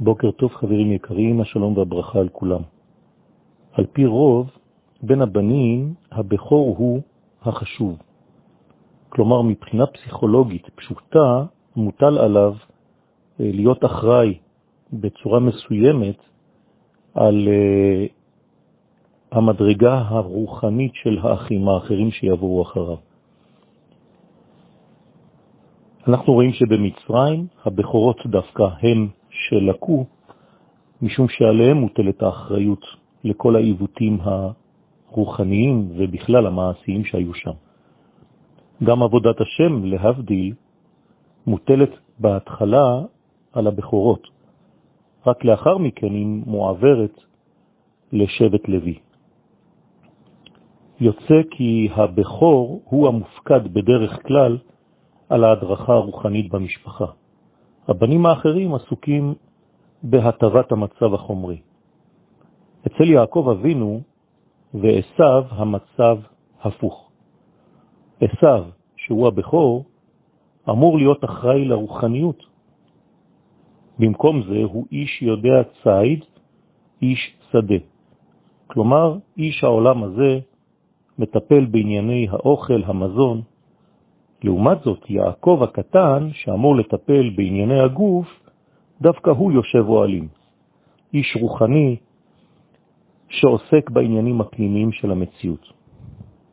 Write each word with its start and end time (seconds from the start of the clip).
בוקר 0.00 0.30
טוב 0.30 0.52
חברים 0.52 0.92
יקרים, 0.92 1.40
השלום 1.40 1.78
והברכה 1.78 2.18
על 2.18 2.28
כולם. 2.28 2.62
על 3.72 3.86
פי 3.92 4.06
רוב, 4.06 4.50
בין 5.02 5.22
הבנים, 5.22 5.94
הבכור 6.12 6.74
הוא 6.78 7.00
החשוב. 7.42 7.98
כלומר, 9.08 9.42
מבחינה 9.42 9.86
פסיכולוגית 9.86 10.68
פשוטה, 10.74 11.44
מוטל 11.76 12.18
עליו 12.18 12.54
אה, 13.40 13.50
להיות 13.54 13.84
אחראי 13.84 14.38
בצורה 14.92 15.40
מסוימת 15.40 16.16
על 17.14 17.48
אה, 17.48 18.06
המדרגה 19.32 19.98
הרוחנית 20.08 20.92
של 20.94 21.18
האחים 21.22 21.68
האחרים 21.68 22.10
שיבואו 22.10 22.62
אחריו. 22.62 22.96
אנחנו 26.08 26.32
רואים 26.32 26.52
שבמצרים 26.52 27.46
הבכורות 27.64 28.26
דווקא 28.26 28.64
הם 28.82 29.08
שלקו, 29.38 30.06
משום 31.02 31.28
שעליהם 31.28 31.76
מוטלת 31.76 32.22
האחריות 32.22 32.84
לכל 33.24 33.56
העיוותים 33.56 34.18
הרוחניים 34.20 35.88
ובכלל 35.96 36.46
המעשיים 36.46 37.04
שהיו 37.04 37.34
שם. 37.34 37.56
גם 38.84 39.02
עבודת 39.02 39.40
השם, 39.40 39.84
להבדיל, 39.84 40.54
מוטלת 41.46 41.90
בהתחלה 42.18 43.00
על 43.52 43.66
הבכורות, 43.66 44.26
רק 45.26 45.44
לאחר 45.44 45.78
מכן 45.78 46.14
היא 46.14 46.26
מועברת 46.46 47.20
לשבט 48.12 48.68
לוי. 48.68 48.98
יוצא 51.00 51.42
כי 51.50 51.88
הבכור 51.94 52.82
הוא 52.84 53.08
המופקד 53.08 53.68
בדרך 53.72 54.26
כלל 54.26 54.58
על 55.28 55.44
ההדרכה 55.44 55.92
הרוחנית 55.92 56.50
במשפחה. 56.50 57.06
הבנים 57.88 58.26
האחרים 58.26 58.74
עסוקים 58.74 59.34
בהטבת 60.02 60.72
המצב 60.72 61.14
החומרי. 61.14 61.60
אצל 62.86 63.10
יעקב 63.10 63.48
אבינו 63.52 64.00
ועשיו 64.74 65.44
המצב 65.50 66.18
הפוך. 66.62 67.10
עשיו, 68.20 68.64
שהוא 68.96 69.28
הבכור, 69.28 69.84
אמור 70.70 70.98
להיות 70.98 71.24
אחראי 71.24 71.64
לרוחניות. 71.64 72.46
במקום 73.98 74.42
זה 74.42 74.58
הוא 74.64 74.86
איש 74.92 75.22
יודע 75.22 75.62
ציד, 75.82 76.24
איש 77.02 77.36
שדה. 77.52 77.80
כלומר, 78.66 79.16
איש 79.36 79.64
העולם 79.64 80.02
הזה 80.04 80.38
מטפל 81.18 81.64
בענייני 81.64 82.26
האוכל, 82.30 82.82
המזון, 82.84 83.42
לעומת 84.42 84.78
זאת, 84.84 85.10
יעקב 85.10 85.60
הקטן, 85.62 86.28
שאמור 86.32 86.76
לטפל 86.76 87.30
בענייני 87.36 87.80
הגוף, 87.80 88.26
דווקא 89.00 89.30
הוא 89.30 89.52
יושב 89.52 89.88
אוהלים. 89.88 90.28
איש 91.14 91.36
רוחני 91.40 91.96
שעוסק 93.28 93.90
בעניינים 93.90 94.40
הפנימיים 94.40 94.92
של 94.92 95.10
המציאות. 95.10 95.72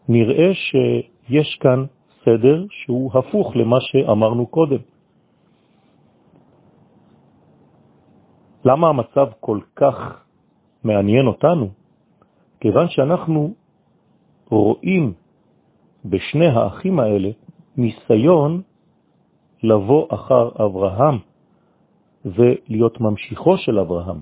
נראה 0.09 0.53
שיש 0.53 1.57
כאן 1.61 1.85
סדר 2.25 2.65
שהוא 2.69 3.11
הפוך 3.13 3.55
למה 3.55 3.77
שאמרנו 3.81 4.47
קודם. 4.47 4.81
למה 8.65 8.87
המצב 8.87 9.27
כל 9.39 9.59
כך 9.75 10.25
מעניין 10.83 11.27
אותנו? 11.27 11.69
כיוון 12.59 12.89
שאנחנו 12.89 13.53
רואים 14.49 15.13
בשני 16.05 16.47
האחים 16.47 16.99
האלה 16.99 17.29
ניסיון 17.77 18.61
לבוא 19.63 20.07
אחר 20.09 20.49
אברהם 20.65 21.17
ולהיות 22.25 23.01
ממשיכו 23.01 23.57
של 23.57 23.79
אברהם, 23.79 24.21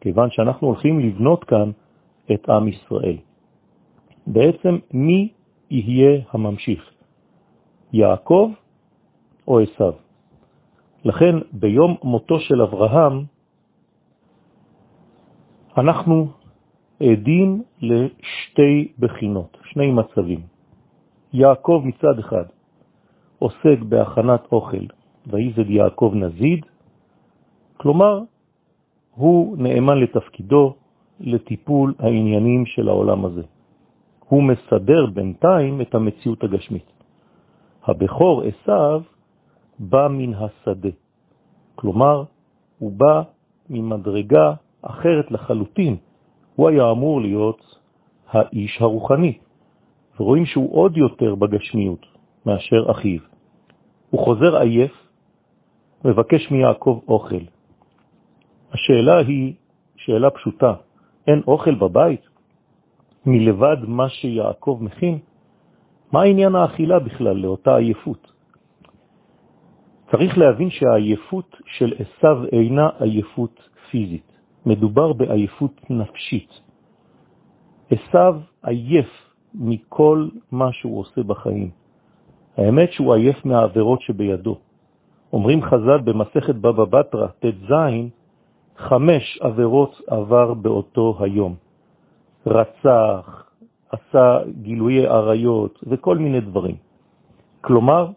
כיוון 0.00 0.30
שאנחנו 0.30 0.66
הולכים 0.66 1.00
לבנות 1.00 1.44
כאן 1.44 1.70
את 2.32 2.48
עם 2.48 2.68
ישראל. 2.68 3.16
בעצם 4.26 4.78
מי 4.94 5.32
יהיה 5.70 6.20
הממשיך, 6.32 6.90
יעקב 7.92 8.50
או 9.48 9.60
עשיו? 9.60 9.92
לכן 11.04 11.34
ביום 11.52 11.96
מותו 12.02 12.40
של 12.40 12.62
אברהם 12.62 13.24
אנחנו 15.76 16.26
עדים 17.02 17.62
לשתי 17.80 18.92
בחינות, 18.98 19.58
שני 19.64 19.90
מצבים. 19.90 20.40
יעקב 21.32 21.82
מצד 21.84 22.18
אחד 22.18 22.44
עוסק 23.42 23.82
בהכנת 23.88 24.52
אוכל, 24.52 24.86
ויזד 25.26 25.70
יעקב 25.70 26.12
נזיד, 26.14 26.66
כלומר, 27.76 28.20
הוא 29.14 29.58
נאמן 29.58 29.98
לתפקידו 29.98 30.74
לטיפול 31.20 31.94
העניינים 31.98 32.66
של 32.66 32.88
העולם 32.88 33.24
הזה. 33.24 33.42
הוא 34.28 34.42
מסדר 34.42 35.06
בינתיים 35.14 35.80
את 35.80 35.94
המציאות 35.94 36.44
הגשמית. 36.44 36.92
הבכור 37.84 38.42
עשיו 38.42 39.02
בא 39.78 40.08
מן 40.10 40.34
השדה, 40.34 40.94
כלומר, 41.74 42.24
הוא 42.78 42.92
בא 42.92 43.22
ממדרגה 43.70 44.54
אחרת 44.82 45.30
לחלוטין. 45.30 45.96
הוא 46.56 46.68
היה 46.68 46.90
אמור 46.90 47.20
להיות 47.20 47.78
האיש 48.30 48.78
הרוחני, 48.80 49.38
ורואים 50.20 50.46
שהוא 50.46 50.76
עוד 50.76 50.96
יותר 50.96 51.34
בגשמיות 51.34 52.06
מאשר 52.46 52.90
אחיו. 52.90 53.31
הוא 54.12 54.24
חוזר 54.24 54.56
עייף, 54.56 54.92
מבקש 56.04 56.50
מיעקב 56.50 57.00
אוכל. 57.08 57.44
השאלה 58.72 59.18
היא 59.18 59.54
שאלה 59.96 60.30
פשוטה, 60.30 60.74
אין 61.26 61.42
אוכל 61.46 61.74
בבית? 61.74 62.20
מלבד 63.26 63.76
מה 63.88 64.08
שיעקב 64.08 64.78
מכין? 64.80 65.18
מה 66.12 66.22
העניין 66.22 66.54
האכילה 66.54 66.98
בכלל 66.98 67.36
לאותה 67.36 67.76
עייפות? 67.76 68.32
צריך 70.10 70.38
להבין 70.38 70.70
שהעייפות 70.70 71.56
של 71.66 71.94
עשיו 71.98 72.44
אינה 72.52 72.88
עייפות 73.00 73.68
פיזית, 73.90 74.28
מדובר 74.66 75.12
בעייפות 75.12 75.90
נפשית. 75.90 76.60
עשיו 77.90 78.40
עייף 78.62 79.10
מכל 79.54 80.28
מה 80.52 80.72
שהוא 80.72 81.00
עושה 81.00 81.22
בחיים. 81.22 81.81
האמת 82.56 82.92
שהוא 82.92 83.14
עייף 83.14 83.44
מהעבירות 83.44 84.00
שבידו. 84.00 84.56
אומרים 85.32 85.62
חז"ל 85.62 86.00
במסכת 86.04 86.54
בבא 86.54 86.84
בתרא, 86.84 87.26
ט"ז, 87.26 87.72
חמש 88.76 89.38
עבירות 89.40 90.00
עבר 90.06 90.54
באותו 90.54 91.16
היום. 91.20 91.54
רצח, 92.46 93.44
עשה 93.90 94.38
גילויי 94.62 95.06
עריות 95.06 95.78
וכל 95.86 96.18
מיני 96.18 96.40
דברים. 96.40 96.76
כלומר, 97.60 98.10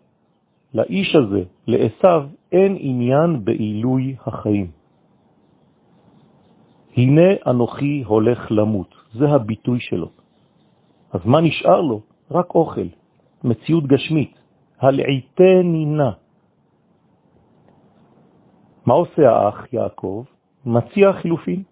לאיש 0.73 1.15
הזה, 1.15 1.43
לעשיו, 1.67 2.23
אין 2.51 2.77
עניין 2.79 3.45
בעילוי 3.45 4.15
החיים. 4.25 4.67
הנה 6.97 7.29
אנוכי 7.47 8.03
הולך 8.05 8.51
למות, 8.51 8.95
זה 9.13 9.29
הביטוי 9.29 9.79
שלו. 9.79 10.09
אז 11.11 11.21
מה 11.25 11.41
נשאר 11.41 11.81
לו? 11.81 12.01
רק 12.31 12.55
אוכל. 12.55 12.87
מציאות 13.43 13.87
גשמית, 13.87 14.33
הלעיתי 14.79 15.63
נינה. 15.63 16.11
מה 18.85 18.93
עושה 18.93 19.31
האח 19.31 19.73
יעקב? 19.73 20.23
מציע 20.65 21.13
חילופין. 21.13 21.63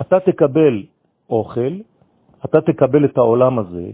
אתה 0.00 0.20
תקבל 0.20 0.82
אוכל, 1.30 1.74
אתה 2.44 2.60
תקבל 2.60 3.04
את 3.04 3.18
העולם 3.18 3.58
הזה, 3.58 3.90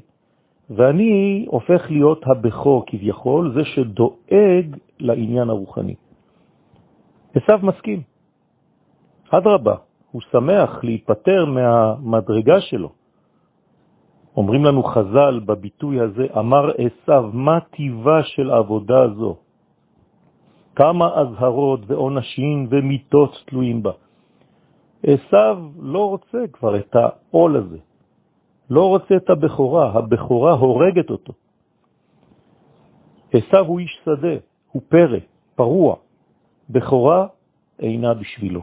ואני 0.71 1.47
הופך 1.49 1.91
להיות 1.91 2.23
הבכור 2.27 2.85
כביכול, 2.87 3.55
זה 3.55 3.65
שדואג 3.65 4.77
לעניין 4.99 5.51
הרוחני. 5.51 5.95
עשיו 7.35 7.59
מסכים. 7.63 8.03
אדרבה, 9.31 9.75
הוא 10.11 10.23
שמח 10.33 10.85
להיפטר 10.85 11.45
מהמדרגה 11.45 12.61
שלו. 12.61 12.98
אומרים 14.37 14.65
לנו 14.65 14.83
חז"ל 14.83 15.41
בביטוי 15.47 16.01
הזה, 16.01 16.27
אמר 16.39 16.71
עשיו, 16.71 17.31
מה 17.33 17.61
טיבה 17.61 18.23
של 18.23 18.51
עבודה 18.51 19.09
זו? 19.09 19.37
כמה 20.77 21.07
אזהרות 21.15 21.81
ועונשים 21.87 22.67
ומיטות 22.71 23.43
תלויים 23.47 23.83
בה. 23.83 23.93
עשיו 25.03 25.59
לא 25.79 26.09
רוצה 26.09 26.39
כבר 26.53 26.77
את 26.77 26.97
העול 26.97 27.57
הזה, 27.57 27.79
לא 28.71 28.89
רוצה 28.89 29.17
את 29.17 29.31
הבכורה, 29.31 29.93
הבכורה 29.99 30.53
הורגת 30.53 31.11
אותו. 31.11 31.33
עשיו 33.33 33.65
הוא 33.67 33.79
איש 33.79 34.01
שדה, 34.05 34.37
הוא 34.73 34.83
פרא, 34.89 35.19
פרוע, 35.55 35.97
בכורה 36.71 37.27
אינה 37.79 38.15
בשבילו. 38.15 38.63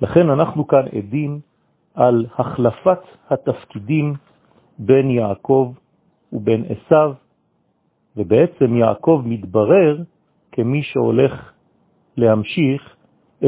לכן 0.00 0.30
אנחנו 0.30 0.66
כאן 0.66 0.84
עדים 0.98 1.40
על 1.94 2.26
החלפת 2.38 3.00
התפקידים 3.30 4.14
בין 4.78 5.10
יעקב 5.10 5.72
ובין 6.32 6.64
עשיו, 6.64 7.12
ובעצם 8.16 8.76
יעקב 8.76 9.22
מתברר 9.24 10.02
כמי 10.52 10.82
שהולך 10.82 11.52
להמשיך 12.16 12.96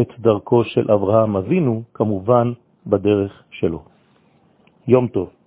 את 0.00 0.08
דרכו 0.20 0.64
של 0.64 0.92
אברהם 0.92 1.36
אבינו, 1.36 1.82
כמובן 1.94 2.52
בדרך 2.86 3.42
שלו. 3.50 3.82
יום 4.88 5.08
טוב. 5.08 5.37